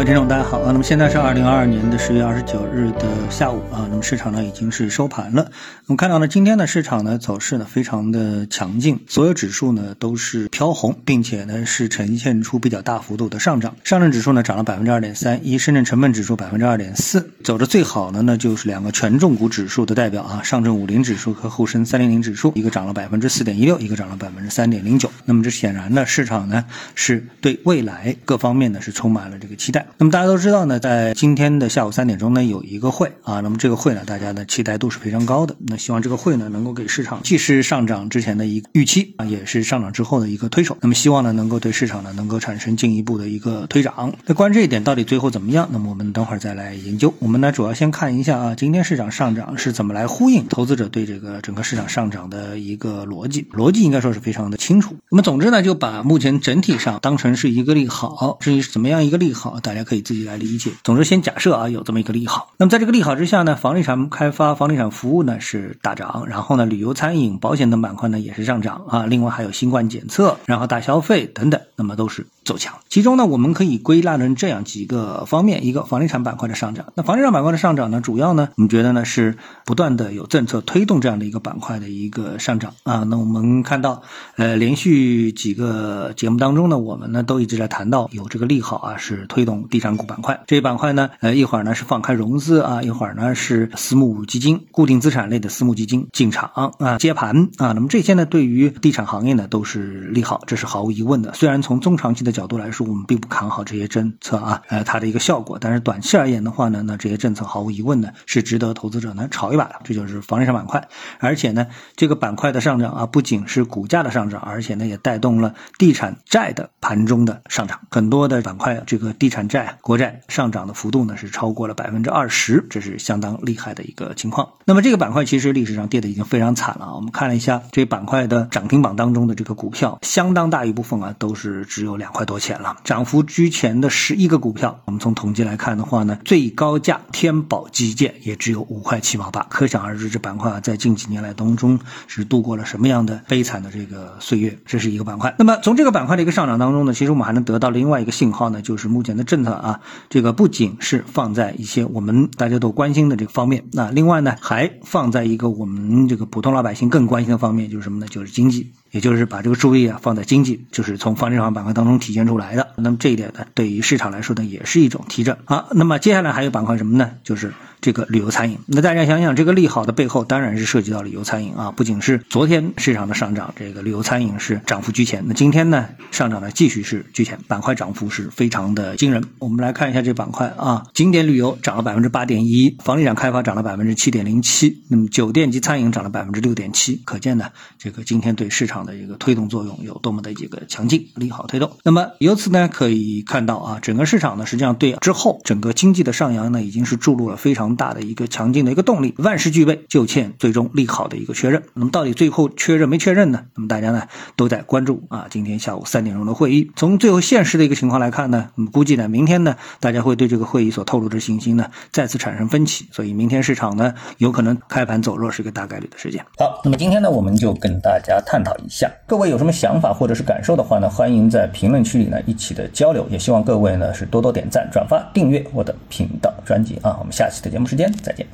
[0.00, 0.72] 各位听众，大家好啊！
[0.72, 5.44] 那么现在是二零二二年的十月二十九日的下午啊，那么市场呢已经是收盘了。
[5.84, 13.76] 我们看到呢，今天的市场呢走势呢非常的强劲，所有指数呢都是飘红，并且呢是呈现出比较大幅度的上涨。
[13.84, 17.30] 上证指数呢涨了百分之二点三一，深圳成分指数百分之二点四。
[17.44, 25.12] 走的最好的呢就是两个权重股指数的代表啊，上证五零指数和沪深三零零指数，一个涨了百分之四点一六，一个涨了百分之三点零九。
[25.26, 26.64] 那么这显然呢，市场呢
[26.94, 29.54] 是对未来各方面呢是充满了这个。
[29.56, 29.84] 期待。
[29.98, 33.40] 那么大家都知道呢，在今天的下午三点钟呢，有一个会啊。
[33.40, 35.54] 那么这个会呢，大家的期待度是非常高的。
[35.66, 40.76] 那希望这个会呢，能够给市场既是上涨之前的一个预期啊，也是上涨之后的一个推手。
[40.80, 44.12] 那么希望呢，能够对市场呢，能够产生进一步的一个推涨。
[44.26, 45.68] 那关于这一点到底最后怎么样？
[45.70, 47.12] 那么我们等会儿再来研究。
[47.18, 53.46] 我们呢，主要先看一下啊，今天市场上涨是怎么来呼应投资者对这个整个市场上涨的一个逻辑。
[53.52, 54.96] 逻辑应该说是非常的清楚。
[55.10, 58.38] 那么总之呢，就把目前整体上当成是一个利好。
[58.40, 59.60] 至于怎么样一个利好？
[59.60, 60.72] 大大家可以自己来理解。
[60.82, 62.52] 总之，先假设啊有这么一个利好。
[62.56, 69.06] 那么在这个利好之下呢，房地产开发、房地产服务呢是大涨，然后呢，旅游、餐饮、保险等板块呢也是上涨啊。
[69.06, 72.74] 另外还有新冠检测，然后大消费等等，那么都是走强。
[72.88, 76.86] 其中呢，我们可以归纳成这样几个方面：一个房地产板块的上涨。
[76.96, 83.04] 那房地产板块的上涨呢，主要呢，我们觉得呢是不断的有政策推动这样的一个板块的一个上涨啊。
[83.04, 84.02] 那我们看到，
[84.34, 101.32] 呃，连续几个节目当中呢，我们呢都一直在谈到有这个利好啊，是推动地产股板块，这一板块呢，呃，一会儿呢是放开融资啊，一会儿呢是私募基金、固定资产类的私募基金进场啊，接盘啊，那么这些呢，对于地产行业呢都是利好，这是毫无疑问的。
[101.34, 109.74] 虽然从中长期的角角度来说，我们并不看好这些政策啊，呃，它的一个效果，但是短期而言的话呢，那这些政策毫无疑问呢是值得投资者呢炒一把的。
[109.84, 110.88] 这就是房地产板块，
[111.18, 111.66] 而且呢，
[111.96, 120.20] 这个板块的上涨啊，不仅是股价的上涨，而且呢也带动了地产债的盘中的上涨，很多的板块这个地产债、国债。
[120.28, 124.48] 上涨的幅度呢是超过了百分之二十，这是相当厉害的一个情况。
[124.64, 126.94] 那么这个板块其实历史上跌的已经非常惨了啊。
[126.94, 132.76] 我们看了一下这板块的涨停榜当中的这个股票，相当大一部分啊都是只有两块多钱了。
[132.84, 139.44] 涨幅居前的十一个股票，我们从统计来看的话呢，最高价天宝基建也只有五块七毛八。
[139.50, 141.76] 可想而知，这板块在近几年来当中
[142.06, 144.56] 是度过了什么样的悲惨的这个岁月。
[144.64, 145.34] 这是一个板块。
[145.40, 149.80] 那么从这个板块的一个上涨当中呢，其实我们还能得到另外一个信号呢，就是目前的政策啊。
[150.08, 158.06] 这个不仅是放在一些我们大家都关心的这个方面，那另外呢，还放在一个我们这个普通老百姓更关心的方面，就是什么呢？
[158.06, 162.72] 就是经济，也就是把这个注意啊放在经济，就是从房地产板块当中提体现出来的。
[162.76, 165.36] 那么这一点呢，对于市场来说呢，也是一种提振。
[165.44, 167.12] 好，那么接下来还有板块什么呢？
[167.22, 167.52] 就是。
[167.80, 175.24] 这个旅游餐饮，那大家想想，这个利好的背后当然是涉及到旅游餐饮啊，不仅是昨天市场的上涨，这个旅游餐饮是涨幅居前。
[175.26, 179.24] 那今天呢，上涨呢继续是居前，板块涨幅是非常的惊人。
[179.38, 187.46] 我们来看一下这板块啊，景点旅游涨了百分之八点一，房地产开发涨了百分之七点零七，那么酒店及餐饮涨了百分之六点七，可见呢，
[187.78, 191.70] 这个今天对市场的一个推动作用有多么的一个强劲，利好推动。
[191.82, 197.69] 那么由此呢可以看到啊，整个市场呢实际上对之后整个经济的上扬呢已经是注入了非常。
[197.76, 201.62] 大的一个强劲的一个动力，万事俱备，就欠最终利好的一个确认。
[201.74, 203.44] 那么到底最后确认没确认呢？
[203.54, 204.02] 那么大家呢
[204.36, 206.70] 都在关注啊，今天下午三点钟的会议。
[206.76, 216.24] 从最后现实的一个情况来看呢，我们估计呢，明天呢，大家会对这个会议所透露的信息呢再次产生分歧，所以明天市场呢有可能开盘走弱是一个大概率的事件。
[216.38, 226.96] 好，那么今天呢，我们就跟大家探讨一下，各位有什么想法或者是感受的话呢，欢迎在评论区里呢一起的交流，也希望各位呢是多多点赞、转发、订阅我的频道专辑啊。
[226.98, 227.66] 我们下期的节目。
[227.68, 228.26] 时间，再见。